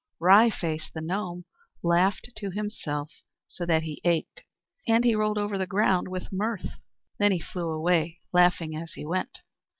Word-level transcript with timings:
Wry 0.19 0.49
Face, 0.49 0.89
the 0.91 0.99
gnome, 0.99 1.45
laughed 1.83 2.31
to 2.37 2.49
himself 2.49 3.11
so 3.47 3.67
that 3.67 3.83
he 3.83 4.01
ached, 4.03 4.41
and 4.87 5.03
he 5.03 5.13
rolled 5.13 5.37
over 5.37 5.59
the 5.59 5.67
ground 5.67 6.07
with 6.07 6.31
mirth. 6.31 6.71
Then 7.19 7.31
he 7.31 7.39
flew 7.39 7.69
away, 7.69 8.21
laughing 8.33 8.75
as 8.75 8.93
he 8.93 9.05
went. 9.05 9.41